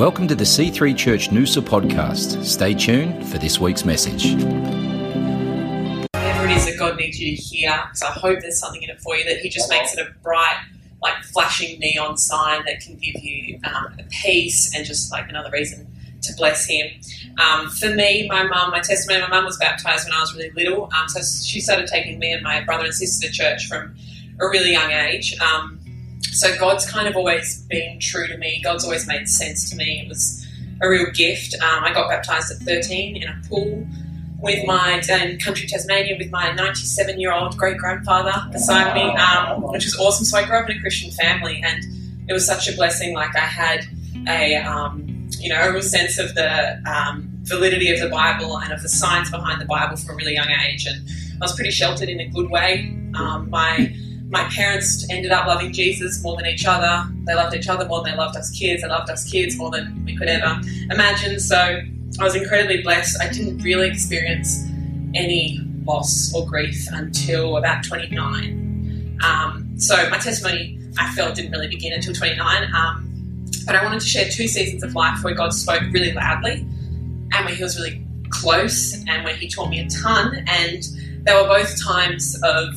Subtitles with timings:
[0.00, 2.42] Welcome to the C3 Church Noosa podcast.
[2.42, 4.32] Stay tuned for this week's message.
[6.14, 8.88] Whatever it is that God needs you to hear, because I hope there's something in
[8.88, 10.56] it for you, that He just makes it a bright,
[11.02, 15.86] like flashing neon sign that can give you um, peace and just like another reason
[16.22, 16.86] to bless Him.
[17.38, 20.50] Um, for me, my mum, my testimony, my mum was baptized when I was really
[20.52, 23.94] little, um, so she started taking me and my brother and sister to church from
[24.40, 25.38] a really young age.
[25.40, 25.79] Um,
[26.20, 28.60] so God's kind of always been true to me.
[28.62, 30.02] God's always made sense to me.
[30.04, 30.46] It was
[30.80, 31.54] a real gift.
[31.54, 33.86] Um, I got baptized at 13 in a pool
[34.40, 39.62] with my in country Tasmania with my 97 year old great grandfather beside me, um,
[39.62, 40.24] which was awesome.
[40.24, 41.84] So I grew up in a Christian family, and
[42.28, 43.14] it was such a blessing.
[43.14, 43.86] Like I had
[44.28, 48.72] a um, you know a real sense of the um, validity of the Bible and
[48.72, 51.06] of the science behind the Bible from a really young age, and
[51.40, 52.96] I was pretty sheltered in a good way.
[53.14, 53.94] Um, my
[54.30, 57.08] my parents ended up loving Jesus more than each other.
[57.26, 58.82] They loved each other more than they loved us kids.
[58.82, 61.40] They loved us kids more than we could ever imagine.
[61.40, 63.20] So I was incredibly blessed.
[63.20, 64.64] I didn't really experience
[65.14, 69.18] any loss or grief until about 29.
[69.24, 72.72] Um, so my testimony, I felt, didn't really begin until 29.
[72.72, 76.64] Um, but I wanted to share two seasons of life where God spoke really loudly
[77.32, 80.44] and where He was really close and where He taught me a ton.
[80.46, 80.84] And
[81.24, 82.74] they were both times of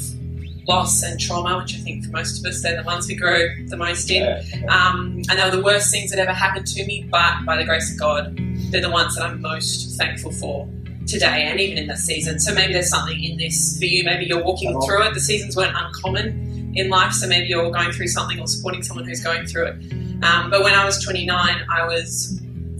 [0.67, 3.47] loss and trauma, which I think for most of us, they're the ones we grow
[3.67, 4.23] the most in.
[4.69, 7.66] Um, and they were the worst things that ever happened to me, but by the
[7.66, 8.38] grace of God,
[8.72, 10.67] they're the ones that I'm most thankful for
[11.08, 12.39] today and even in this season.
[12.39, 14.03] So maybe there's something in this for you.
[14.03, 15.14] Maybe you're walking through it.
[15.14, 19.06] The seasons weren't uncommon in life, so maybe you're going through something or supporting someone
[19.06, 19.94] who's going through it.
[20.23, 21.30] Um, but when I was 29,
[21.69, 22.39] I was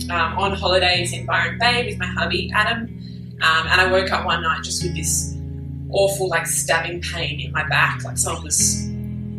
[0.10, 2.84] um, on holidays in Byron Bay with my hubby Adam,
[3.42, 5.36] um, and I woke up one night just with this
[5.94, 8.90] awful like stabbing pain in my back, like someone was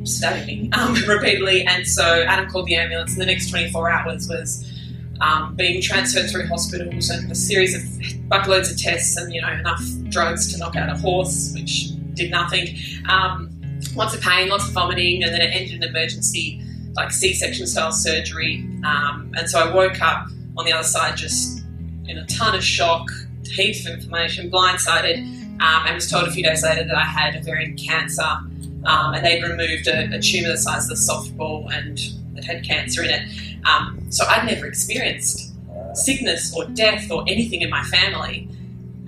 [0.04, 1.62] stabbing me um, repeatedly.
[1.62, 4.70] And so Adam called the ambulance, and the next 24 hours was
[5.20, 7.82] um, being transferred through hospitals and a series of
[8.28, 12.30] buckloads of tests and you know enough drugs to knock out a horse, which did
[12.30, 12.76] nothing.
[13.08, 13.50] Um,
[13.94, 16.60] lots of pain, lots of vomiting, and then it ended in emergency
[16.94, 18.60] like C-section style surgery.
[18.84, 21.64] Um, and so I woke up on the other side just
[22.06, 23.08] in a ton of shock,
[23.44, 27.36] heaps of inflammation, blindsided um, and was told a few days later that I had
[27.36, 28.22] ovarian cancer.
[28.22, 31.98] Um, and they'd removed a, a tumour the size of a softball and
[32.36, 33.28] it had cancer in it.
[33.66, 35.54] Um, so I'd never experienced
[35.94, 38.48] sickness or death or anything in my family.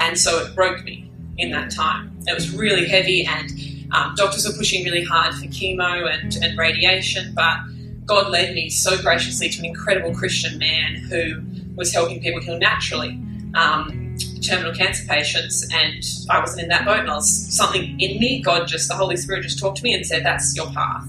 [0.00, 2.16] And so it broke me in that time.
[2.26, 3.50] It was really heavy, and
[3.92, 7.32] um, doctors were pushing really hard for chemo and, and radiation.
[7.34, 7.58] But
[8.04, 11.42] God led me so graciously to an incredible Christian man who
[11.76, 13.20] was helping people heal naturally.
[13.54, 14.05] Um,
[14.46, 17.00] terminal cancer patients, and I wasn't in that boat.
[17.00, 18.40] And I was something in me.
[18.40, 21.08] God just, the Holy Spirit just talked to me and said, "That's your path."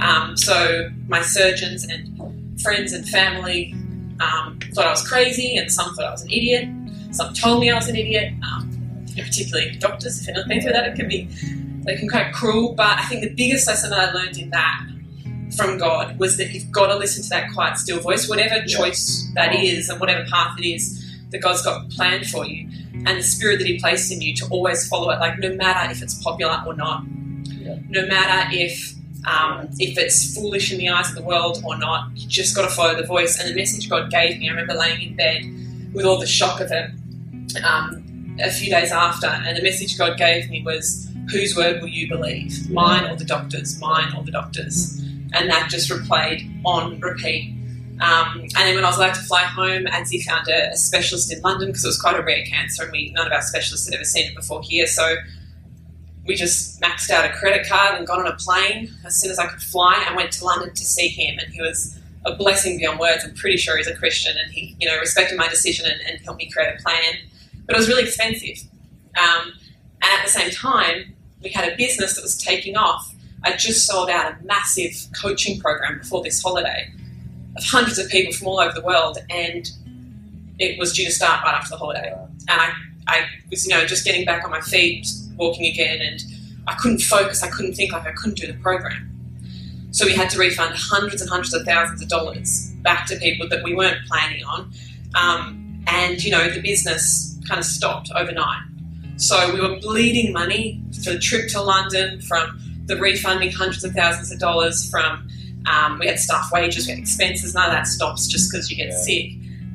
[0.00, 3.74] Um, so my surgeons and friends and family
[4.20, 6.68] um, thought I was crazy, and some thought I was an idiot.
[7.12, 8.32] Some told me I was an idiot.
[8.42, 8.72] Um,
[9.16, 11.28] particularly doctors, if you've not been through that, it can be
[11.84, 12.74] they can quite cruel.
[12.74, 14.86] But I think the biggest lesson that I learned in that
[15.56, 19.30] from God was that you've got to listen to that quiet, still voice, whatever choice
[19.34, 23.22] that is, and whatever path it is that God's got planned for you and the
[23.22, 26.22] spirit that He placed in you to always follow it, like no matter if it's
[26.22, 27.04] popular or not,
[27.46, 27.76] yeah.
[27.88, 28.94] no matter if
[29.26, 32.62] um, if it's foolish in the eyes of the world or not, you just got
[32.62, 33.40] to follow the voice.
[33.40, 35.44] And the message God gave me, I remember laying in bed
[35.92, 36.90] with all the shock of it
[37.64, 41.88] um, a few days after, and the message God gave me was, Whose word will
[41.88, 42.70] you believe?
[42.70, 43.80] Mine or the doctor's?
[43.80, 45.00] Mine or the doctor's?
[45.32, 47.55] And that just replayed on repeat
[48.00, 51.32] um, and then when I was allowed to fly home, ANZI found a, a specialist
[51.32, 53.86] in London because it was quite a rare cancer, and we none of our specialists
[53.86, 54.86] had ever seen it before here.
[54.86, 55.16] So
[56.26, 59.38] we just maxed out a credit card and got on a plane as soon as
[59.38, 61.38] I could fly and went to London to see him.
[61.38, 63.24] And he was a blessing beyond words.
[63.24, 66.20] I'm pretty sure he's a Christian, and he you know respected my decision and, and
[66.22, 67.14] helped me create a plan.
[67.66, 68.58] But it was really expensive,
[69.18, 69.52] um,
[70.02, 73.14] and at the same time, we had a business that was taking off.
[73.42, 76.92] I just sold out a massive coaching program before this holiday
[77.56, 79.70] of hundreds of people from all over the world, and
[80.58, 82.12] it was due to start right after the holiday.
[82.48, 82.72] And I,
[83.06, 86.20] I was, you know, just getting back on my feet, walking again, and
[86.66, 87.42] I couldn't focus.
[87.42, 87.92] I couldn't think.
[87.92, 89.12] Like I couldn't do the program.
[89.90, 93.48] So we had to refund hundreds and hundreds of thousands of dollars back to people
[93.48, 94.70] that we weren't planning on.
[95.14, 98.62] Um, and you know, the business kind of stopped overnight.
[99.16, 103.92] So we were bleeding money for the trip to London, from the refunding hundreds of
[103.92, 105.28] thousands of dollars, from
[105.66, 107.54] um, we had staff wages, we had expenses.
[107.54, 108.98] None of that stops just because you get yeah.
[108.98, 109.32] sick,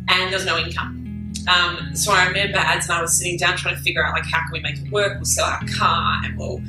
[0.09, 1.33] and there's no income.
[1.47, 4.25] Um, so I remember Ads and I was sitting down trying to figure out like
[4.25, 5.15] how can we make it work.
[5.15, 6.61] We'll sell our car and we'll,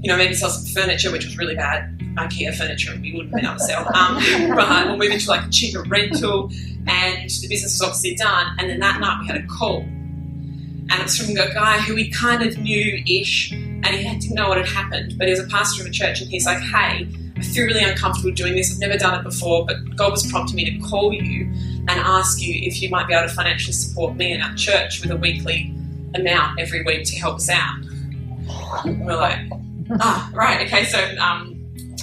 [0.00, 1.90] you know, maybe sell some furniture, which was really bad.
[2.16, 3.96] IKEA furniture, and we wouldn't have been able to sell.
[3.96, 6.50] Um, but we'll move into like a cheaper rental,
[6.86, 8.54] and the business was obviously done.
[8.58, 11.94] And then that night we had a call, and it was from a guy who
[11.94, 15.40] we kind of knew ish, and he didn't know what had happened, but he was
[15.40, 17.08] a pastor of a church, and he's like, "Hey,
[17.44, 18.72] I feel really uncomfortable doing this.
[18.72, 21.44] I've never done it before, but God was prompting me to call you
[21.88, 25.00] and ask you if you might be able to financially support me and our church
[25.02, 25.72] with a weekly
[26.14, 27.76] amount every week to help us out."
[28.84, 29.38] And we're like,
[30.00, 31.54] "Ah, right, okay." So um,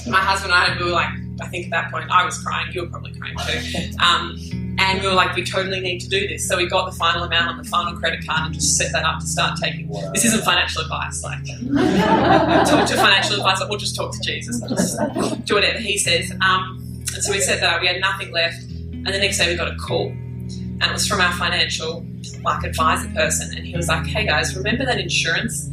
[0.07, 1.09] my husband and I, we were like,
[1.41, 3.97] I think at that point I was crying, you were probably crying too.
[3.99, 4.37] Um,
[4.81, 6.47] and we were like, we totally need to do this.
[6.47, 9.05] So we got the final amount on the final credit card and just set that
[9.05, 9.87] up to start taking.
[9.87, 10.11] Wow.
[10.11, 11.45] This isn't financial advice, like
[12.67, 14.59] talk to a financial advisor or just talk to Jesus.
[14.61, 16.31] Just do whatever he says.
[16.41, 16.79] Um,
[17.13, 17.81] and so we set that up.
[17.81, 21.07] We had nothing left, and the next day we got a call, and it was
[21.07, 22.03] from our financial
[22.43, 25.69] like advisor person, and he was like, "Hey guys, remember that insurance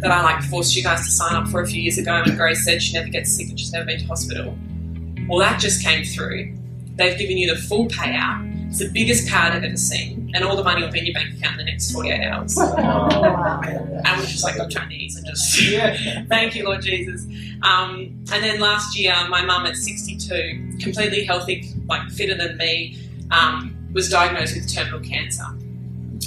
[0.00, 2.36] that I like forced you guys to sign up for a few years ago when
[2.36, 4.56] Grace said she never gets sick and she's never been to hospital.
[5.28, 6.56] Well, that just came through.
[6.98, 8.68] They've given you the full payout.
[8.68, 11.14] It's the biggest payout I've ever seen, and all the money will be in your
[11.14, 12.58] bank account in the next 48 hours.
[12.58, 17.24] and we just like got knees and just, yeah, thank you, Lord Jesus.
[17.62, 22.98] Um, and then last year, my mum at 62, completely healthy, like fitter than me,
[23.30, 25.46] um, was diagnosed with terminal cancer.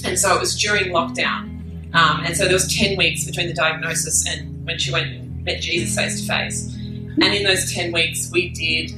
[0.03, 1.50] And so it was during lockdown.
[1.94, 5.44] Um, and so there was 10 weeks between the diagnosis and when she went and
[5.44, 6.73] met Jesus face to face.
[7.21, 8.91] And in those 10 weeks, we did,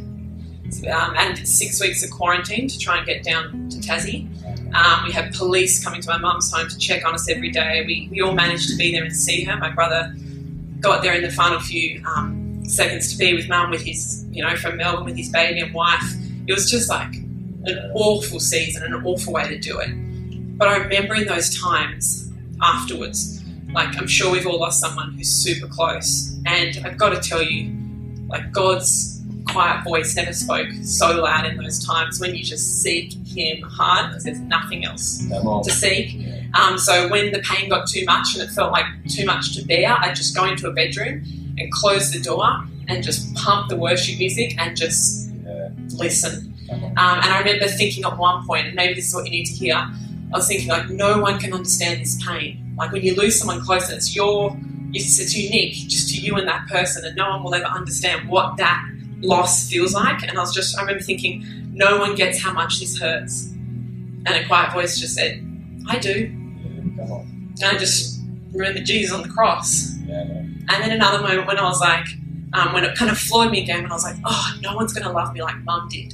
[0.88, 4.28] um, and six weeks of quarantine to try and get down to Tassie.
[4.74, 7.84] Um, we had police coming to my mum's home to check on us every day.
[7.86, 9.56] We, we all managed to be there and see her.
[9.58, 10.16] My brother
[10.80, 14.44] got there in the final few um, seconds to be with mum with his, you
[14.44, 16.04] know, from Melbourne with his baby and wife.
[16.48, 19.92] It was just like an awful season, an awful way to do it.
[20.58, 22.24] But I remember in those times,
[22.64, 23.44] afterwards.
[23.74, 26.36] Like, I'm sure we've all lost someone who's super close.
[26.46, 27.76] And I've got to tell you,
[28.28, 29.13] like, God's
[29.50, 34.10] quiet voice never spoke so loud in those times when you just seek Him hard
[34.10, 35.26] because there's nothing else
[35.64, 36.18] to seek.
[36.54, 39.66] Um, so when the pain got too much and it felt like too much to
[39.66, 41.24] bear, I'd just go into a bedroom
[41.58, 45.32] and close the door and just pump the worship music and just
[45.96, 46.54] listen.
[46.72, 49.46] Um, and I remember thinking at one point, and maybe this is what you need
[49.46, 52.74] to hear, I was thinking like no one can understand this pain.
[52.78, 54.58] Like when you lose someone close, it's your
[54.94, 58.30] it's, it's unique just to you and that person, and no one will ever understand
[58.30, 58.88] what that
[59.24, 60.22] loss feels like.
[60.24, 63.48] And I was just I remember thinking, no one gets how much this hurts.
[64.26, 65.44] And a quiet voice just said,
[65.88, 66.32] I do.
[67.60, 68.22] And I just
[68.52, 69.92] remember Jesus on the cross.
[70.70, 72.06] And then another moment when I was like,
[72.54, 74.94] um, when it kind of floored me again, when I was like, oh, no one's
[74.94, 76.14] going to love me like mum did.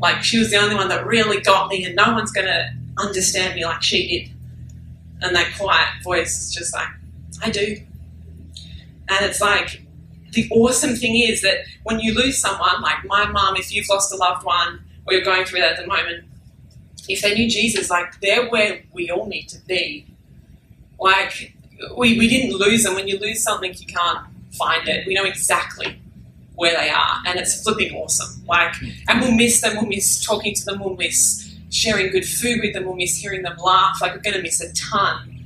[0.00, 2.72] Like she was the only one that really got me, and no one's going to
[2.98, 4.30] understand me like she did.
[5.20, 6.88] And that quiet voice is just like,
[7.42, 7.76] I do.
[9.08, 9.82] And it's like,
[10.32, 14.12] the awesome thing is that when you lose someone, like my mum, if you've lost
[14.12, 16.24] a loved one or you're going through that at the moment,
[17.08, 20.06] if they knew Jesus, like they're where we all need to be.
[20.98, 21.54] Like
[21.96, 22.94] we, we didn't lose them.
[22.94, 25.06] When you lose something, you can't find it.
[25.06, 26.00] We know exactly
[26.54, 28.44] where they are, and it's flipping awesome.
[28.46, 28.74] Like,
[29.08, 29.76] and we'll miss them.
[29.76, 30.80] We'll miss talking to them.
[30.80, 34.00] We'll miss sharing good food with them, we'll miss hearing them laugh.
[34.00, 35.39] Like, we're going to miss a ton.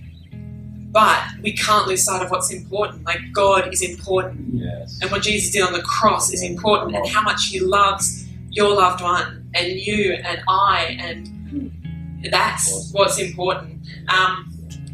[0.95, 3.05] But we can't lose sight of what's important.
[3.05, 4.55] Like, God is important.
[4.55, 4.97] Yes.
[5.03, 8.77] And what Jesus did on the cross is important, and how much He loves your
[8.77, 13.85] loved one, and you, and I, and that's what's important.
[14.09, 14.53] Um,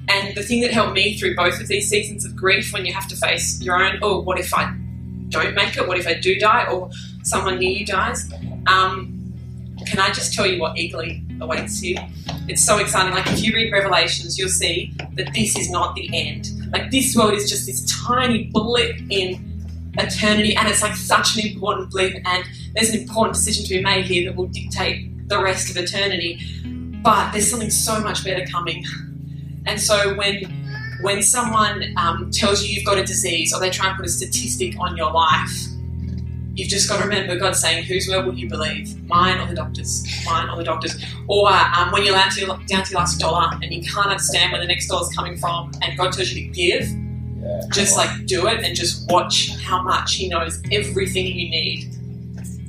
[0.09, 2.95] and the thing that helped me through both of these seasons of grief, when you
[2.95, 4.75] have to face your own, oh, what if I
[5.29, 5.87] don't make it?
[5.87, 6.67] What if I do die?
[6.67, 6.91] Or
[7.23, 8.33] someone near you dies?
[8.67, 9.35] Um,
[9.87, 11.97] can I just tell you what eagerly awaits you?
[12.49, 13.15] It's so exciting.
[13.15, 16.51] Like, if you read Revelations, you'll see that this is not the end.
[16.73, 19.47] Like, this world is just this tiny blip in
[19.99, 22.45] eternity, and it's like such an important blip, and
[22.75, 26.41] there's an important decision to be made here that will dictate the rest of eternity.
[27.03, 28.85] But there's something so much better coming.
[29.67, 30.61] And so, when
[31.03, 34.09] when someone um, tells you you've got a disease or they try and put a
[34.09, 35.51] statistic on your life,
[36.61, 39.03] You've just got to remember God saying, whose word will you believe?
[39.09, 40.07] Mine or the doctor's?
[40.27, 40.95] Mine or the doctor's?
[41.27, 44.53] Or um, when you're down to, down to your last dollar and you can't understand
[44.53, 47.97] where the next dollar is coming from and God tells you to give, yeah, just
[47.97, 51.95] like do it and just watch how much He knows everything you need.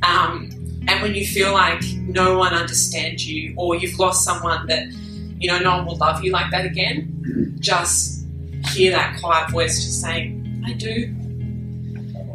[0.03, 0.50] Um,
[0.88, 4.89] and when you feel like no one understands you or you've lost someone that,
[5.38, 8.25] you know, no one will love you like that again, just
[8.69, 11.13] hear that quiet voice just saying, I do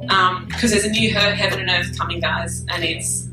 [0.06, 3.26] because um, there's a new heaven and earth coming, guys, and it's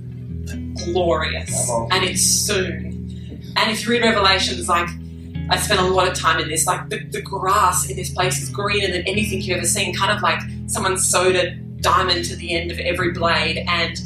[0.86, 2.94] glorious and it's soon.
[3.56, 4.90] And if you read Revelations, like
[5.50, 6.66] I spent a lot of time in this.
[6.66, 9.94] Like the, the grass in this place is greener than anything you've ever seen.
[9.94, 13.98] Kind of like someone sewed a diamond to the end of every blade, and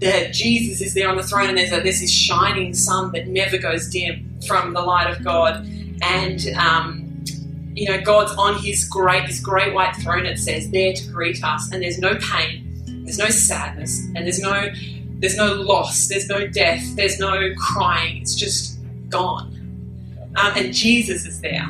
[0.00, 3.28] the Jesus is there on the throne, and there's a, there's this shining sun that
[3.28, 5.66] never goes dim from the light of God,
[6.02, 7.09] and um,
[7.74, 10.26] you know God's on His great His great white throne.
[10.26, 14.40] It says there to greet us, and there's no pain, there's no sadness, and there's
[14.40, 14.70] no
[15.18, 18.22] there's no loss, there's no death, there's no crying.
[18.22, 19.56] It's just gone,
[20.36, 21.68] um, and Jesus is there.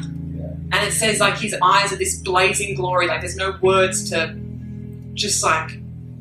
[0.73, 4.37] And it says like his eyes are this blazing glory, like there's no words to
[5.14, 5.80] just like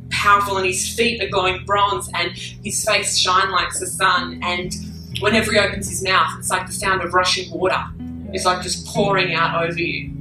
[0.10, 4.40] powerful, and his feet are glowing bronze, and his face shine like the sun.
[4.44, 4.74] And
[5.22, 7.84] whenever he opens his mouth, it's like the sound of rushing water.
[8.34, 10.12] It's like just pouring out over you.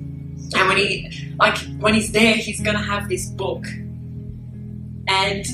[0.57, 3.65] And when he, like, when he's there, he's going to have this book.
[5.09, 5.47] And,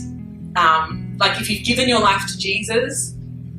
[0.56, 3.14] um, like, if you've given your life to Jesus,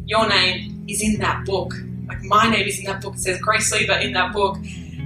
[0.05, 1.73] your name is in that book.
[2.07, 3.15] Like, my name is in that book.
[3.15, 4.57] It says Grace Lever in that book.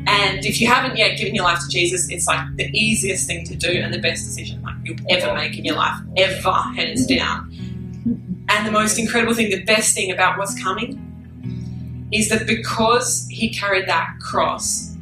[0.07, 3.45] And if you haven't yet given your life to Jesus, it's like the easiest thing
[3.45, 7.05] to do and the best decision like you'll ever make in your life, ever, hands
[7.05, 7.51] down.
[8.49, 11.08] And the most incredible thing, the best thing about what's coming,
[12.11, 14.95] is that because he carried that cross,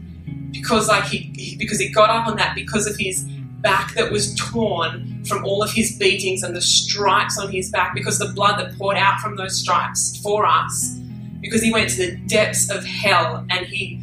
[0.51, 3.23] because like he, he because he got up on that, because of his
[3.61, 7.93] back that was torn from all of his beatings and the stripes on his back,
[7.95, 10.97] because the blood that poured out from those stripes for us,
[11.41, 14.01] because he went to the depths of hell and he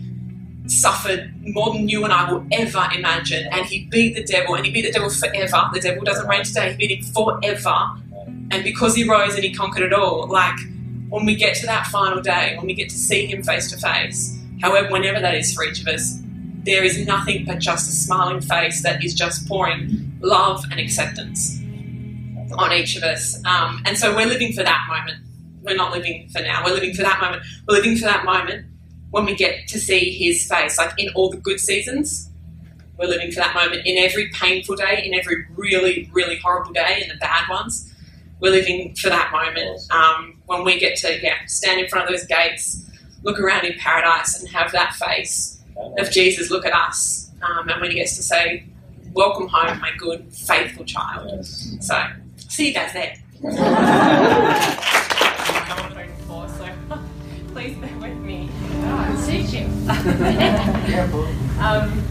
[0.67, 3.47] suffered more than you and I will ever imagine.
[3.53, 5.69] And he beat the devil, and he beat the devil forever.
[5.73, 7.77] The devil doesn't reign today, he beat him forever.
[8.51, 10.59] And because he rose and he conquered it all, like
[11.09, 13.79] when we get to that final day, when we get to see him face to
[13.79, 16.19] face, however, whenever that is for each of us,
[16.65, 21.61] there is nothing but just a smiling face that is just pouring love and acceptance
[22.59, 23.37] on each of us.
[23.45, 25.19] Um, and so we're living for that moment.
[25.63, 26.65] We're not living for now.
[26.65, 27.43] We're living for that moment.
[27.69, 28.67] We're living for that moment
[29.11, 32.31] when we get to see his face, like in all the good seasons.
[32.99, 37.01] We're living for that moment in every painful day, in every really, really horrible day,
[37.03, 37.93] in the bad ones.
[38.41, 42.11] We're living for that moment um, when we get to yeah, stand in front of
[42.11, 42.85] those gates,
[43.23, 45.63] look around in paradise, and have that face
[45.99, 47.31] of Jesus look at us.
[47.43, 48.67] Um, and when he gets to say,
[49.13, 51.47] Welcome home, my good, faithful child.
[51.47, 52.03] So,
[52.37, 53.15] see you guys there.
[57.53, 58.51] Please bear with me.
[61.61, 62.03] um,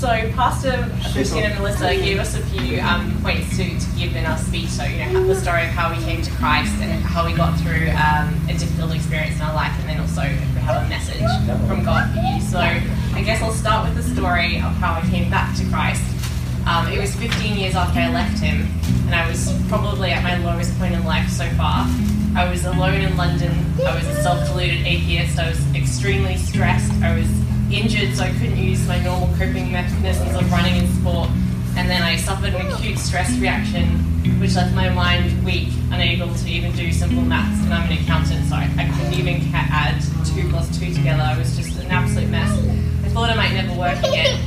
[0.00, 4.24] so Pastor Christine and Melissa gave us a few um, points to, to give in
[4.24, 4.68] our speech.
[4.68, 7.60] So, you know, the story of how we came to Christ and how we got
[7.60, 11.20] through um, a difficult experience in our life, and then also we have a message
[11.68, 12.40] from God for you.
[12.40, 16.02] So, I guess I'll start with the story of how I came back to Christ.
[16.66, 18.68] Um, it was 15 years after I left him,
[19.04, 21.84] and I was probably at my lowest point in life so far.
[22.34, 23.52] I was alone in London.
[23.84, 25.38] I was a self deluded atheist.
[25.38, 26.90] I was extremely stressed.
[27.02, 27.28] I was
[27.72, 31.28] injured, so I couldn't use my normal coping mechanisms of running and sport.
[31.76, 33.86] And then I suffered an acute stress reaction,
[34.40, 37.62] which left my mind weak, unable to even do simple maths.
[37.64, 41.22] And I'm an accountant, so I couldn't even add two plus two together.
[41.22, 42.50] I was just an absolute mess.
[43.04, 44.38] I thought I might never work again.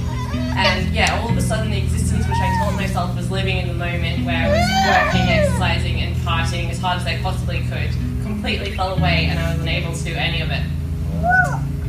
[0.56, 3.68] And yeah, all of a sudden, the existence which I told myself was living in
[3.68, 7.92] the moment where I was working, exercising, and partying as hard as I possibly could
[8.24, 10.62] completely fell away, and I was unable to do any of it.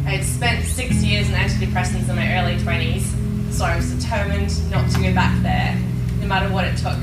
[0.06, 4.70] I had spent six years in antidepressants in my early 20s, so I was determined
[4.70, 5.80] not to go back there,
[6.20, 6.98] no matter what it took.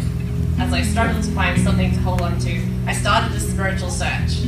[0.60, 4.46] As I struggled to find something to hold on to, I started a spiritual search.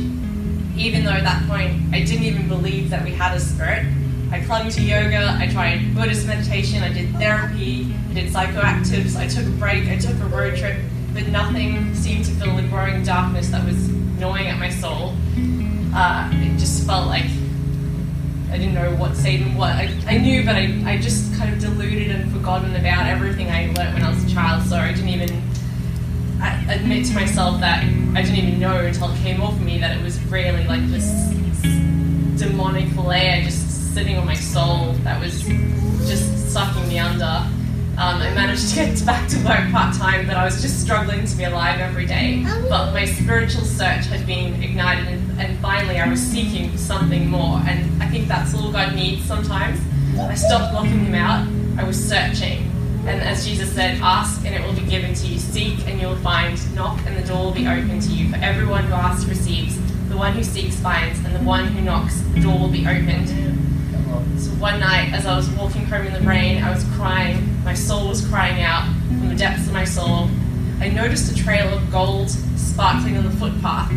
[0.76, 3.86] Even though at that point I didn't even believe that we had a spirit,
[4.30, 9.26] I clung to yoga, I tried Buddhist meditation, I did therapy, I did psychoactives, I
[9.26, 10.78] took a break, I took a road trip,
[11.12, 13.88] but nothing seemed to fill the growing darkness that was
[14.20, 15.12] gnawing at my soul.
[15.92, 17.26] Uh, it just felt like
[18.54, 19.74] I didn't know what Satan was.
[19.74, 23.66] I, I knew, but I, I just kind of deluded and forgotten about everything I
[23.72, 25.42] learnt when I was a child, so I didn't even
[26.68, 30.04] admit to myself that I didn't even know until it came off me that it
[30.04, 31.10] was really like this
[32.38, 35.42] demonic layer just sitting on my soul that was
[36.06, 37.24] just sucking me under.
[37.24, 41.26] Um, I managed to get back to work part time, but I was just struggling
[41.26, 42.46] to be alive every day.
[42.68, 47.58] But my spiritual search had been ignited, and, finally I was seeking something more.
[47.66, 49.80] And I think that's all God needs sometimes.
[50.18, 51.48] I stopped blocking Him out,
[51.78, 52.70] I was searching.
[53.06, 56.08] And as Jesus said, ask and it will be given to you, seek and you
[56.08, 58.30] will find, knock and the door will be open to you.
[58.30, 62.20] For everyone who asks receives, the one who seeks finds, and the one who knocks,
[62.34, 63.28] the door will be opened.
[64.38, 67.62] So one night, as I was walking home in the rain, I was crying.
[67.64, 70.28] My soul was crying out from the depths of my soul.
[70.80, 73.90] I noticed a trail of gold sparkling on the footpath.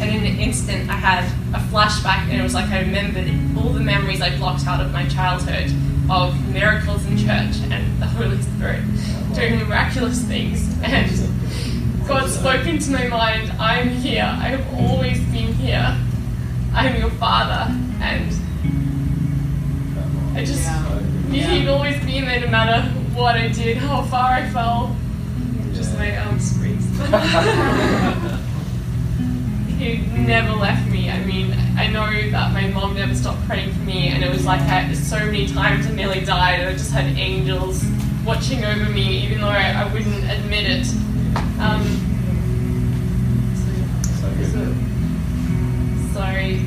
[0.00, 1.24] And in an instant, I had
[1.54, 4.92] a flashback, and it was like I remembered all the memories I blocked out of
[4.92, 5.72] my childhood
[6.10, 8.82] of miracles in church and the Holy Spirit
[9.34, 10.66] doing miraculous things.
[10.82, 11.10] And
[12.06, 14.24] God spoke into my mind, I'm here.
[14.24, 15.96] I have always been here.
[16.72, 17.72] I'm your father.
[18.00, 18.32] And
[20.36, 20.70] I just
[21.28, 24.96] knew he'd always been there no matter what I did, how far I fell.
[25.74, 26.88] Just my arms raised.
[29.78, 31.08] he never left me.
[31.08, 34.44] I mean, I know that my mom never stopped praying for me, and it was
[34.44, 37.84] like I, so many times I nearly died, and I just had angels
[38.24, 40.86] watching over me, even though I, I wouldn't admit it.
[41.60, 41.84] Um,
[46.12, 46.24] so,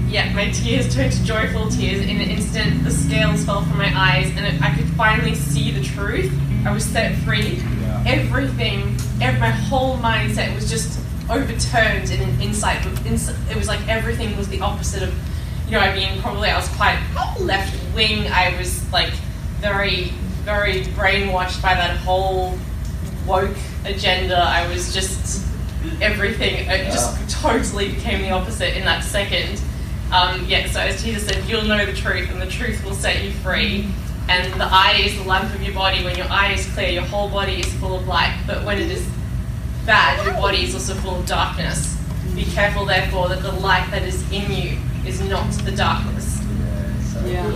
[0.10, 2.02] yeah, my tears turned to joyful tears.
[2.06, 5.72] In an instant, the scales fell from my eyes, and it, I could finally see
[5.72, 6.32] the truth.
[6.66, 7.62] I was set free.
[8.06, 11.00] Everything, every, my whole mindset was just
[11.32, 12.86] overturned in an insight.
[13.06, 15.14] It was like everything was the opposite of,
[15.66, 17.00] you know, I mean, probably I was quite
[17.40, 18.28] left wing.
[18.28, 19.14] I was like
[19.60, 20.10] very,
[20.44, 22.58] very brainwashed by that whole
[23.26, 24.38] woke agenda.
[24.38, 25.48] I was just
[26.02, 26.68] everything.
[26.68, 29.62] It just totally became the opposite in that second.
[30.12, 33.24] Um, yeah, so as Jesus said, you'll know the truth, and the truth will set
[33.24, 33.90] you free.
[34.28, 36.04] And the eye is the lamp of your body.
[36.04, 38.38] When your eye is clear, your whole body is full of light.
[38.46, 39.08] But when it is
[39.86, 41.98] bad, your body is also full of darkness.
[42.36, 46.40] Be careful, therefore, that the light that is in you is not the darkness.
[47.26, 47.50] Yeah.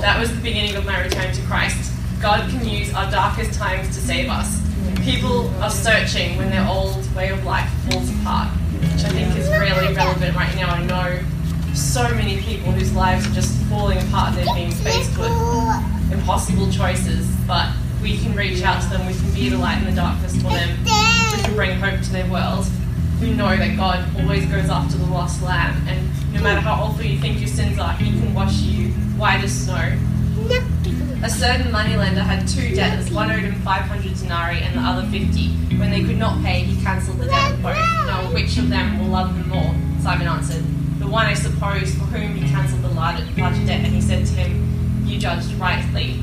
[0.00, 1.92] That was the beginning of my return to Christ.
[2.20, 4.60] God can use our darkest times to save us.
[5.02, 9.48] People are searching when their old way of life falls apart, which I think is
[9.48, 10.70] really relevant right now.
[10.70, 11.20] I know
[11.74, 14.34] so many people whose lives are just falling apart.
[14.34, 15.32] They're being faced with
[16.12, 17.72] impossible choices, but
[18.02, 19.06] we can reach out to them.
[19.06, 21.19] We can be the light in the darkness for them.
[21.60, 22.64] Bring hope to their world.
[23.20, 27.04] We know that God always goes after the lost lamb, and no matter how awful
[27.04, 29.98] you think your sins are, He can wash you white as snow.
[31.22, 33.10] A certain moneylender had two debtors.
[33.10, 35.76] One owed him 500 denarii and the other 50.
[35.76, 37.76] When they could not pay, he cancelled the debt of both.
[37.76, 39.74] Now, which of them will love him more?
[40.00, 40.64] Simon answered,
[40.98, 43.84] The one, I suppose, for whom he cancelled the larger debt.
[43.84, 46.22] And he said to him, You judged rightly.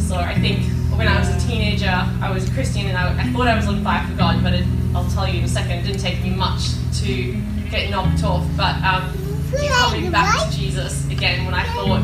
[0.00, 0.64] So I think
[0.96, 1.90] when I was a teenager,
[2.22, 4.54] I was a Christian and I, I thought I was on fire for God, but
[4.54, 8.22] it, I'll tell you in a second, it didn't take me much to get knocked
[8.22, 8.46] off.
[8.56, 9.12] But um,
[9.68, 12.02] coming back to Jesus again when I thought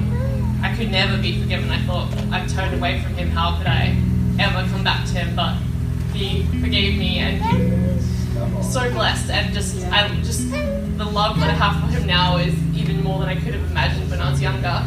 [0.62, 1.70] I could never be forgiven.
[1.70, 3.30] I thought I've turned away from him.
[3.30, 3.96] How could I
[4.38, 5.36] ever come back to him?
[5.36, 5.56] But
[6.12, 9.30] he forgave me and so blessed.
[9.30, 13.18] And just I just the love that I have for him now is even more
[13.20, 14.84] than I could have imagined when I was younger.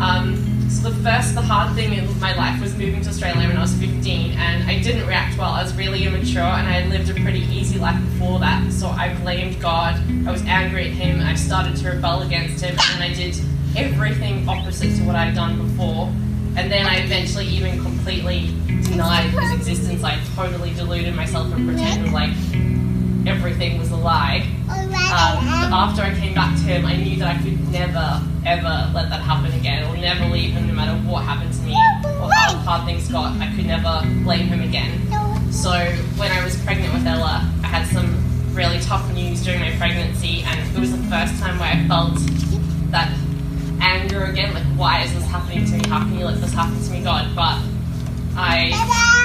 [0.00, 3.56] Um, so the first, the hard thing in my life was moving to Australia when
[3.56, 5.50] I was 15, and I didn't react well.
[5.50, 8.72] I was really immature, and I lived a pretty easy life before that.
[8.72, 9.96] So I blamed God.
[10.26, 11.20] I was angry at Him.
[11.20, 13.36] I started to rebel against Him, and I did
[13.76, 16.06] everything opposite to what I'd done before.
[16.56, 18.54] And then I eventually even completely
[18.84, 20.04] denied His existence.
[20.04, 22.34] I totally deluded myself and pretended like
[23.26, 24.46] everything was a lie.
[24.68, 28.90] Um, but after I came back to him, I knew that I could never, ever
[28.94, 29.79] let that happen again,
[31.20, 31.76] what happened to me,
[32.18, 33.36] or how hard things got.
[33.40, 35.00] I could never blame him again.
[35.52, 35.70] So
[36.16, 38.08] when I was pregnant with Ella, I had some
[38.54, 42.16] really tough news during my pregnancy, and it was the first time where I felt
[42.90, 43.12] that
[43.82, 45.88] anger again, like why is this happening to me?
[45.88, 47.34] How can you let this happen to me, God?
[47.36, 47.58] But
[48.36, 48.70] I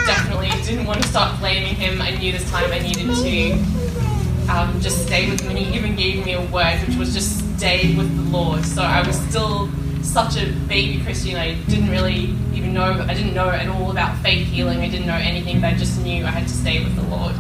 [0.06, 2.02] definitely didn't want to start blaming him.
[2.02, 5.52] I knew this time I needed to um, just stay with him.
[5.52, 8.66] And he even gave me a word, which was just stay with the Lord.
[8.66, 9.70] So I was still
[10.06, 11.36] such a baby Christian.
[11.36, 14.80] I didn't really even know, I didn't know at all about faith healing.
[14.80, 17.36] I didn't know anything, but I just knew I had to stay with the Lord.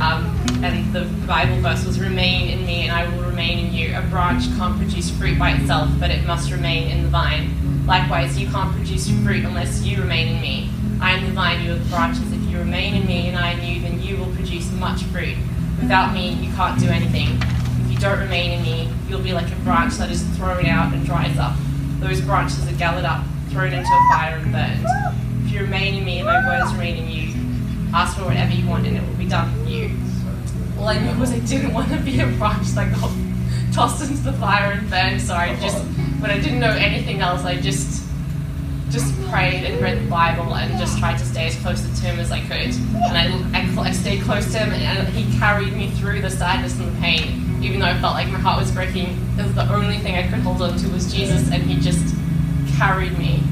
[0.00, 3.96] Um, and the Bible verse was remain in me and I will remain in you.
[3.96, 7.86] A branch can't produce fruit by itself, but it must remain in the vine.
[7.86, 10.70] Likewise, you can't produce fruit unless you remain in me.
[11.00, 12.32] I am the vine, you are the branches.
[12.32, 15.36] If you remain in me and I in you, then you will produce much fruit.
[15.80, 17.38] Without me, you can't do anything.
[17.84, 20.92] If you don't remain in me, you'll be like a branch that is thrown out
[20.92, 21.56] and dries up.
[22.00, 24.86] Those branches are gathered up, thrown into a fire and burned.
[25.44, 27.34] If you remain in me and my words remain in you,
[27.94, 29.96] ask for whatever you want and it will be done for you.
[30.78, 33.12] All I knew was I didn't want to be a branch that got
[33.72, 35.84] tossed into the fire and burned, so I just,
[36.20, 38.00] when I didn't know anything else, I just
[38.90, 42.18] just prayed and read the Bible and just tried to stay as close to him
[42.18, 42.74] as I could.
[42.74, 46.76] And I, I, I stayed close to him, and he carried me through the sadness
[46.80, 47.49] and the pain.
[47.60, 50.62] Even though I felt like my heart was breaking, the only thing I could hold
[50.62, 52.14] on to was Jesus, and he just
[52.76, 53.42] carried me.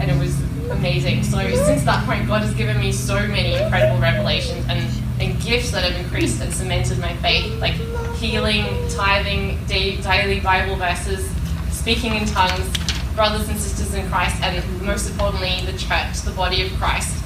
[0.00, 1.22] And it was amazing.
[1.22, 4.80] So since that point, God has given me so many incredible revelations, and
[5.20, 7.74] and gifts that have increased and cemented my faith, like
[8.16, 11.30] healing, tithing, daily Bible verses,
[11.70, 12.68] speaking in tongues,
[13.14, 17.21] brothers and sisters in Christ, and most importantly, the church, the body of Christ.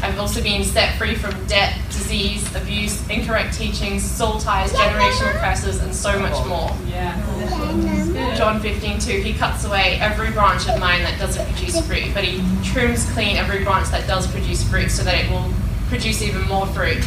[0.00, 5.82] I've also been set free from debt, disease, abuse, incorrect teachings, soul ties, generational curses,
[5.82, 6.70] and so much more.
[6.86, 8.36] Yeah.
[8.36, 12.22] John 15, 2, he cuts away every branch of mine that doesn't produce fruit, but
[12.22, 15.52] he trims clean every branch that does produce fruit so that it will
[15.88, 17.04] produce even more fruit.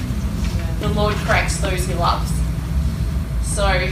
[0.79, 2.29] The Lord corrects those he loves.
[3.43, 3.89] So,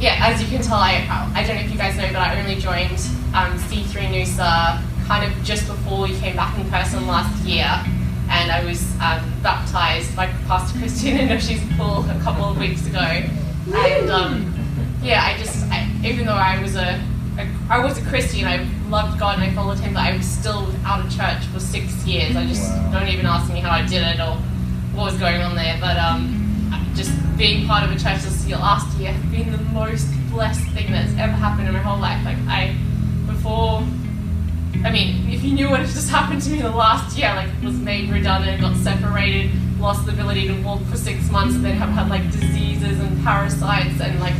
[0.00, 2.40] yeah, as you can tell, I, I don't know if you guys know, but I
[2.40, 2.98] only joined
[3.34, 7.66] um, C3 Noosa kind of just before we came back in person last year
[8.32, 12.86] and I was um, baptized by Pastor Christine and she's full a couple of weeks
[12.86, 12.98] ago.
[12.98, 14.54] And um,
[15.02, 16.98] yeah, I just, I, even though I was a,
[17.38, 20.26] a, I was a Christian, I loved God and I followed Him, but I was
[20.26, 22.34] still out of church for six years.
[22.34, 23.00] I just wow.
[23.00, 24.36] don't even ask me how I did it or
[24.96, 25.76] what was going on there.
[25.78, 26.42] But um,
[26.94, 30.66] just being part of a church this year, last year has been the most blessed
[30.70, 32.24] thing that's ever happened in my whole life.
[32.24, 32.76] Like I,
[33.26, 33.82] before
[34.84, 37.48] I mean, if you knew what had just happened to me the last year, like
[37.62, 41.76] was made redundant, got separated, lost the ability to walk for six months, and then
[41.76, 44.34] have had like diseases and parasites and like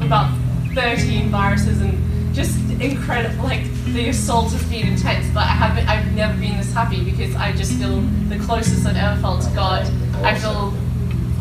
[0.00, 0.36] about
[0.74, 3.44] 13 viruses and just incredible.
[3.44, 5.88] Like the assault has been intense, but I haven't.
[5.88, 9.50] I've never been this happy because I just feel the closest I've ever felt to
[9.50, 9.86] God.
[10.24, 10.70] I feel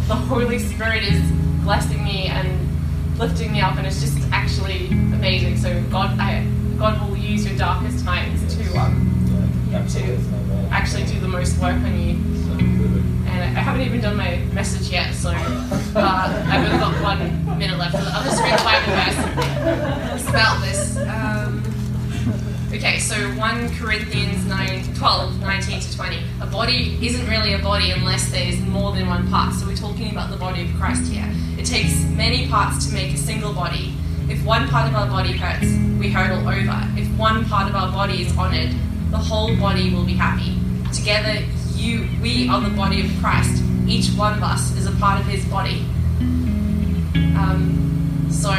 [0.07, 1.21] the Holy Spirit is
[1.63, 5.57] blessing me and lifting me up, and it's just actually amazing.
[5.57, 6.47] So God, I
[6.77, 9.13] God will use your darkest times to um,
[9.89, 10.17] to
[10.71, 12.15] actually do the most work on you.
[13.33, 17.79] And I haven't even done my message yet, so uh, I've only got one minute
[17.79, 17.95] left.
[17.95, 20.97] I'll just read Bible verse about this.
[20.97, 21.63] Um,
[22.73, 26.23] okay, so 1 Corinthians 9, 12, 19 to 20.
[26.41, 29.55] A body isn't really a body unless there's more than one part.
[29.55, 31.27] So we're talking about the body of Christ here.
[31.57, 33.95] It takes many parts to make a single body.
[34.33, 36.99] If one part of our body hurts, we hurdle over.
[36.99, 38.71] If one part of our body is honored,
[39.11, 40.57] the whole body will be happy.
[40.91, 43.61] Together, you, we are the body of Christ.
[43.87, 45.85] Each one of us is a part of his body.
[47.37, 48.49] Um, so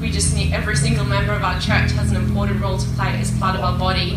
[0.00, 3.18] we just need every single member of our church has an important role to play
[3.18, 4.16] as part of our body.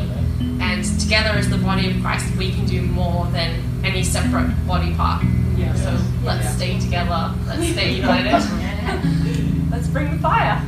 [0.60, 4.94] And together as the body of Christ, we can do more than any separate body
[4.94, 5.24] part.
[5.58, 5.74] Yeah.
[5.74, 7.34] So let's stay together.
[7.48, 9.56] Let's stay united.
[9.72, 10.64] Let's bring the fire.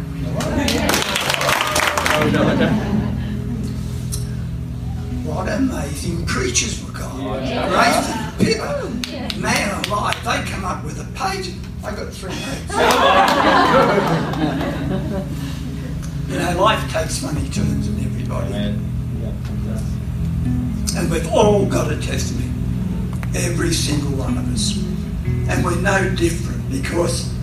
[5.23, 7.15] What amazing preachers we got.
[7.17, 8.89] Great people.
[9.39, 11.53] Man alive, they come up with a page.
[11.83, 12.73] I got three notes.
[16.29, 18.53] you know, life takes funny turns in everybody.
[20.95, 22.51] And we've all got a testimony.
[23.35, 24.77] Every single one of us.
[25.49, 27.33] And we're no different because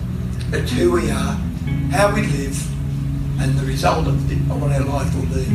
[0.51, 1.39] it's who we are
[1.91, 2.74] how we live,
[3.39, 5.45] and the result of, of what our life will be.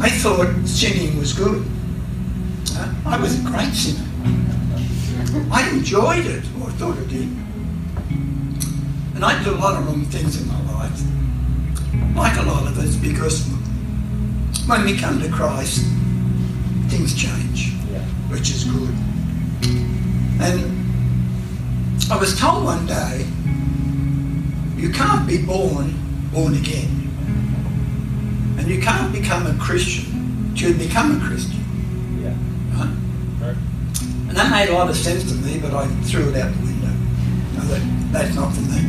[0.00, 1.64] I thought sinning was good.
[3.06, 4.08] I was a great sinner.
[5.50, 7.28] I enjoyed it, or thought I did.
[9.14, 11.00] And I did a lot of wrong things in my life,
[12.16, 13.46] like a lot of us, because
[14.66, 15.84] when we come to Christ,
[16.88, 17.74] things change,
[18.30, 18.94] which is good.
[20.40, 20.82] And
[22.10, 23.26] I was told one day,
[24.82, 25.94] you can't be born,
[26.32, 27.08] born again.
[28.58, 31.60] And you can't become a Christian to become a Christian.
[32.20, 32.34] Yeah.
[32.74, 33.46] Right?
[33.46, 33.56] right?
[34.28, 36.62] And that made a lot of sense to me, but I threw it out the
[36.62, 36.88] window.
[36.88, 38.80] I thought, that's not for me.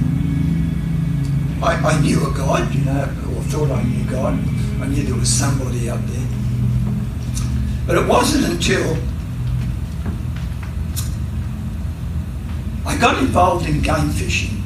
[1.62, 3.04] I, I knew a God, you know,
[3.36, 4.34] or thought I knew God.
[4.82, 6.28] I knew there was somebody out there.
[7.86, 8.98] But it wasn't until
[12.84, 14.63] I got involved in game fishing,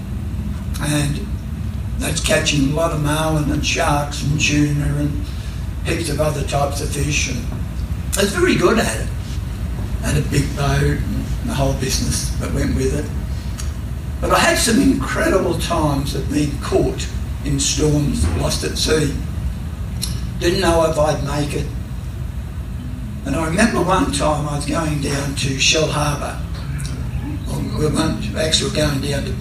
[0.82, 1.26] and
[1.98, 5.26] that's catching a lot of marlin and sharks and tuna and
[5.86, 7.32] heaps of other types of fish.
[7.32, 7.46] And
[8.18, 9.08] I was very good at it.
[10.02, 13.10] Had a big boat and the whole business that went with it.
[14.22, 17.08] But I had some incredible times of being caught
[17.46, 19.16] in storms, lost at sea.
[20.40, 21.68] Didn't know if I'd make it.
[23.26, 26.48] And I remember one time I was going down to Shellharbour
[27.78, 29.36] we went, actually going down to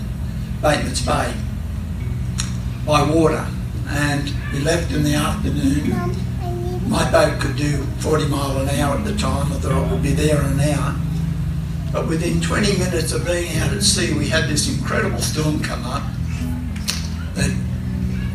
[0.63, 1.35] Bateman's Bay
[2.87, 3.47] by water
[3.89, 5.91] and we left in the afternoon.
[6.89, 9.53] My boat could do 40 mile an hour at the time.
[9.53, 10.97] I thought I would be there in an hour.
[11.93, 15.85] But within 20 minutes of being out at sea, we had this incredible storm come
[15.85, 16.03] up.
[17.35, 17.55] That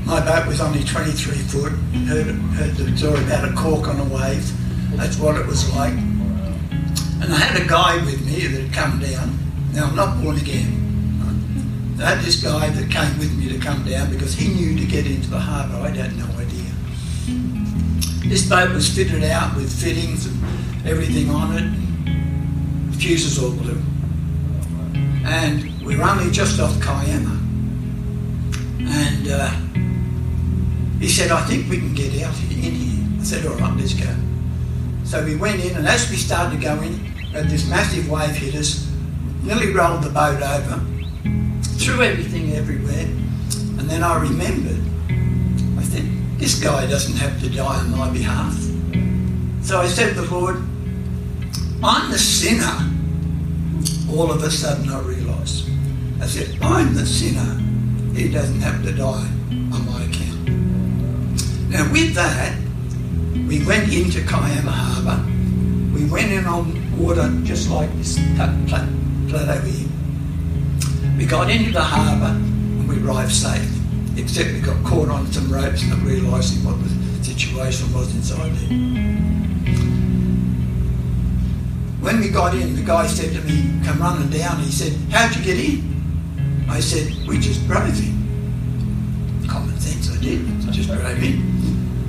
[0.06, 1.72] my boat was only 23 foot.
[1.72, 4.52] Heard, heard the story about a cork on a wave.
[4.98, 5.94] That's what it was like.
[5.94, 9.38] And I had a guy with me that had come down.
[9.74, 10.91] Now, I'm not born again.
[12.02, 14.86] I had this guy that came with me to come down because he knew to
[14.86, 15.76] get into the harbour.
[15.76, 16.72] I had no idea.
[18.28, 22.92] This boat was fitted out with fittings and everything on it.
[22.92, 23.80] The fuses all blew.
[25.26, 27.38] And we were only just off Kiama.
[28.80, 29.50] And uh,
[31.00, 33.20] he said, I think we can get out in here.
[33.20, 34.12] I said, all right, let's go.
[35.04, 36.96] So we went in, and as we started to go in,
[37.34, 38.90] had this massive wave hit us,
[39.44, 40.82] nearly rolled the boat over,
[41.82, 43.06] threw everything everywhere.
[43.80, 44.82] And then I remembered,
[45.80, 46.06] I said,
[46.38, 48.54] this guy doesn't have to die on my behalf.
[49.64, 50.58] So I said to the Lord,
[51.84, 52.78] I'm the sinner.
[54.12, 55.70] All of a sudden I realised.
[56.22, 57.58] I said, I'm the sinner.
[58.14, 59.28] He doesn't have to die
[59.74, 60.50] on my account.
[61.70, 62.56] Now with that,
[63.48, 65.26] we went into Kiama Harbour.
[65.96, 69.91] We went in on water just like this plateau here.
[71.22, 73.70] We got into the harbour and we arrived safe,
[74.18, 78.70] except we got caught on some ropes not realising what the situation was inside there.
[82.02, 85.36] When we got in, the guy said to me, come running down, he said, how'd
[85.36, 86.66] you get in?
[86.68, 89.48] I said, we just drove in.
[89.48, 90.44] Common sense, I did.
[90.68, 91.34] I just drove in.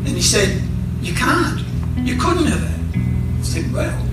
[0.06, 0.58] And he said,
[1.02, 1.62] you can't.
[1.98, 3.40] You couldn't have it.
[3.40, 4.08] I said, well,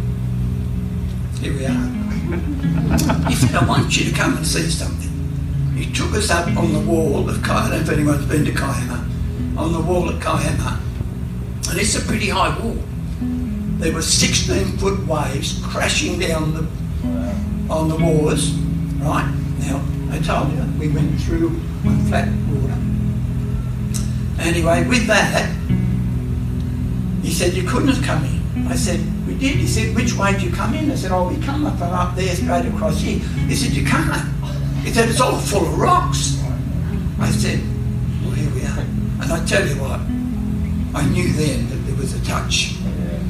[1.39, 1.98] here we are.
[2.29, 5.09] He said, I want you to come and see something.
[5.75, 9.07] He took us up on the wall of Kiama, if anyone's been to Kiama,
[9.57, 10.79] on the wall at Kiama.
[11.69, 12.77] And it's a pretty high wall.
[13.79, 16.67] There were 16 foot waves crashing down the,
[17.73, 18.51] on the walls,
[18.99, 19.33] right?
[19.61, 21.49] Now, I told you, we went through
[21.85, 22.77] on flat water.
[24.39, 25.49] Anyway, with that,
[27.23, 28.67] he said, You couldn't have come in.
[28.67, 28.99] I said,
[29.39, 29.55] did.
[29.57, 30.91] He said, Which way do you come in?
[30.91, 33.19] I said, Oh, we come up from up there straight across here.
[33.19, 34.27] He said, You can't.
[34.83, 36.41] He said, It's all full of rocks.
[37.19, 37.59] I said,
[38.23, 38.79] Well, here we are.
[39.21, 39.99] And I tell you what,
[40.93, 42.75] I knew then that there was a touch,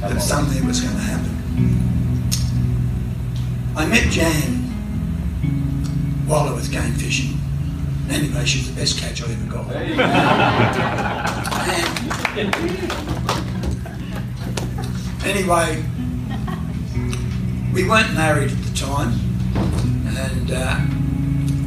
[0.02, 1.36] that something was going to happen.
[3.76, 4.66] I met Jan
[6.28, 7.38] while I was game fishing.
[8.10, 9.72] Anyway, she's the best catch I ever got.
[12.38, 12.56] and
[15.24, 15.84] Anyway,
[17.74, 19.14] we weren't married at the time,
[20.18, 20.80] and uh,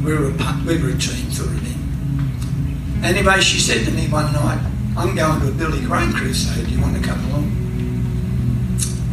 [0.03, 3.03] we were a, we were a team sort of thing.
[3.03, 4.59] Anyway, she said to me one night,
[4.97, 6.67] "I'm going to a Billy Graham crusade.
[6.67, 7.45] Do you want to come along?"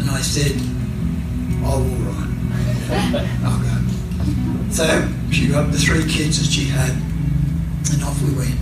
[0.00, 0.52] And I said,
[1.62, 3.70] "Oh, all right, I'll go."
[4.70, 8.58] So she got the three kids that she had, and off we went.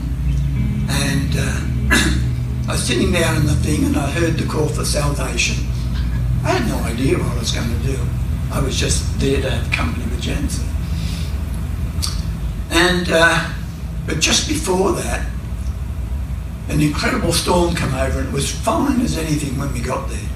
[0.90, 4.84] And uh, I was sitting down in the thing, and I heard the call for
[4.84, 5.64] salvation.
[6.44, 7.98] I had no idea what I was going to do.
[8.50, 10.66] I was just there to have company with Jensen.
[12.70, 13.52] And, uh,
[14.06, 15.26] but just before that,
[16.68, 20.28] an incredible storm came over and it was fine as anything when we got there.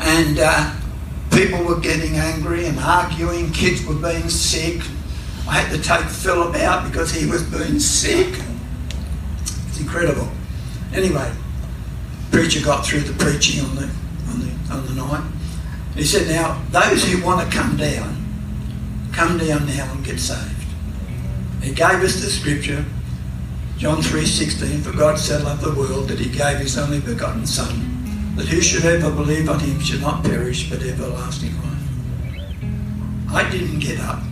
[0.00, 0.74] And uh,
[1.32, 4.82] people were getting angry and arguing, kids were being sick.
[5.48, 8.40] I had to take Philip out because he was being sick.
[9.68, 10.28] It's incredible.
[10.92, 11.32] Anyway,
[12.30, 13.90] preacher got through the preaching on the
[14.28, 15.37] on the, on the night.
[15.98, 18.24] He said, Now, those who want to come down,
[19.12, 20.54] come down now and get saved.
[21.60, 22.84] He gave us the scripture,
[23.78, 28.36] John 3.16, For God so loved the world that he gave his only begotten Son,
[28.36, 33.34] that who should ever believe on him should not perish but everlasting life.
[33.34, 34.22] I didn't get up.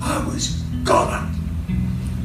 [0.00, 1.28] I was got up.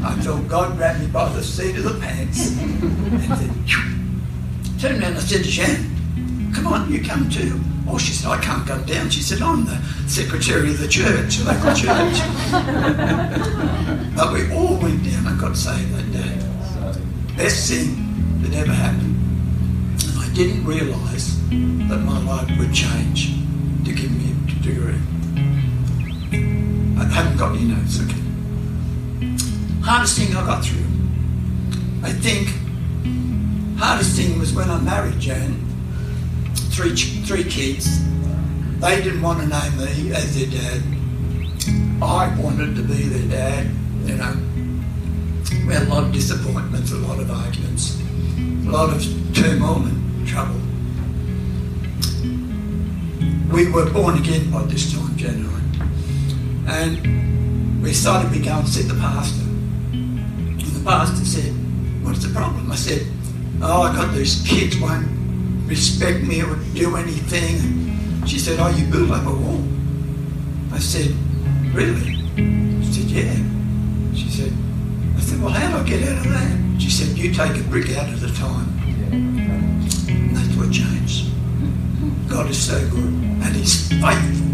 [0.04, 5.14] I felt God grab me by the seat of the pants and said, turned around
[5.14, 7.62] and said to Jan, come on, you come too.
[7.90, 9.10] Oh, she said, I can't come down.
[9.10, 12.20] She said, I'm the secretary of the church, local church.
[14.16, 17.38] but we all went down and got saved that day.
[17.38, 19.16] Best thing that ever happened.
[20.04, 21.38] And I didn't realise
[21.90, 23.34] that my life would change
[23.86, 25.00] to give me a degree.
[27.00, 28.22] I haven't got any notes, okay.
[29.82, 30.84] Hardest thing I got through.
[32.04, 32.50] I think
[33.80, 35.67] hardest thing was when I married Jan
[36.78, 38.04] three three kids.
[38.80, 40.84] They didn't want to know me as their dad.
[42.04, 43.72] I wanted to be their dad.
[44.06, 44.38] You know,
[45.66, 48.00] we had a lot of disappointments, a lot of arguments,
[48.38, 49.02] a lot of
[49.34, 50.62] turmoil and trouble.
[53.52, 55.64] We were born again by this time, January,
[56.68, 59.42] and we started to go and see the pastor.
[59.42, 61.54] And the pastor said,
[62.04, 63.02] "What's the problem?" I said,
[63.64, 65.17] "Oh, I got these kids won't
[65.68, 68.26] respect me or do anything.
[68.26, 69.64] She said, oh, you built up a wall.
[70.72, 71.14] I said,
[71.74, 72.16] really?
[72.84, 73.36] She said, yeah.
[74.16, 74.54] She said,
[75.16, 76.82] I said, well, how do I get out of that?
[76.82, 78.68] She said, you take a brick out at a time.
[79.12, 81.32] And that's what changed.
[82.30, 84.46] God is so good and he's faithful.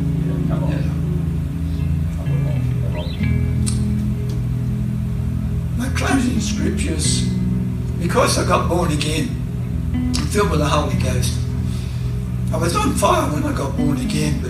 [5.78, 7.28] My closing scriptures,
[8.00, 9.43] because I got born again,
[10.34, 11.38] filled with the Holy Ghost.
[12.52, 14.50] I was on fire when I got born again, but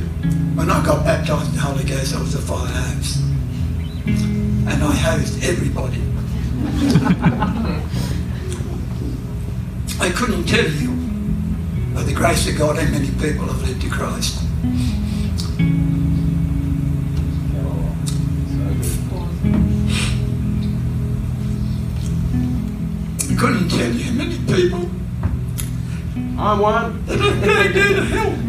[0.56, 3.18] when I got baptized in the Holy Ghost, I was a fire hose.
[4.06, 6.02] And I hosed everybody.
[10.00, 10.92] I couldn't tell you,
[11.94, 14.40] by the grace of God, how many people have led to Christ.
[23.30, 25.03] I couldn't tell you how many people
[26.38, 27.06] I'm one.
[27.06, 28.40] that I've dragged out of hell.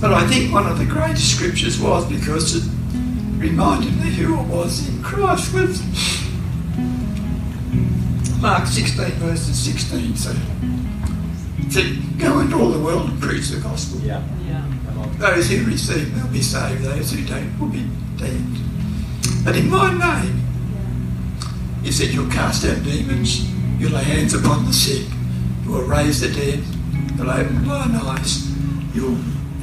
[0.00, 2.70] But I think one of the greatest scriptures was because it
[3.36, 5.82] reminded me who I was in Christ was
[8.40, 10.30] Mark 16 verses 16 so
[11.70, 14.00] it go into all the world and preach the gospel.
[14.00, 14.22] Yeah.
[14.86, 15.18] Come on.
[15.18, 18.58] Those who receive will be saved, those who don't will be damned.
[19.44, 20.37] But in my name,
[21.88, 25.06] he said, You'll cast out demons, you'll lay hands upon the sick,
[25.64, 26.62] you will raise the dead,
[27.16, 28.46] you'll open blind eyes,
[28.94, 29.16] you'll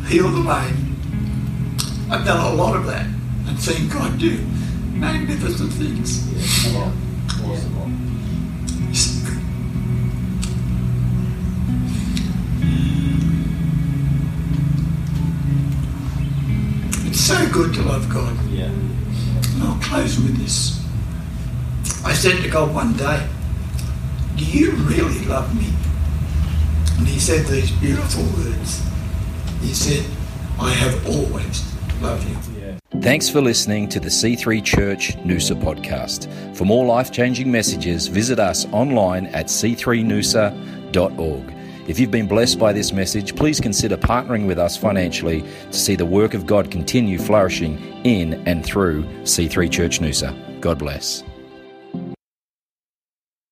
[0.07, 0.95] heal the lame.
[2.09, 3.05] I've done a lot of that
[3.45, 4.43] and seen God do
[4.93, 6.33] magnificent things.
[6.33, 6.73] Yeah.
[6.73, 7.51] Come on.
[7.51, 8.87] Awesome.
[8.87, 9.23] He's.
[17.07, 18.35] It's so good to love God.
[18.49, 18.65] Yeah.
[18.65, 20.84] And I'll close with this.
[22.05, 23.27] I said to God one day,
[24.35, 25.73] Do you really love me?
[26.99, 28.83] And he said these beautiful words.
[29.59, 30.05] He said,
[30.59, 31.63] I have always
[32.01, 32.35] loved you.
[33.01, 36.29] Thanks for listening to the C3 Church Noosa podcast.
[36.55, 41.53] For more life changing messages, visit us online at c3noosa.org.
[41.87, 45.95] If you've been blessed by this message, please consider partnering with us financially to see
[45.95, 50.61] the work of God continue flourishing in and through C3 Church Noosa.
[50.61, 51.23] God bless.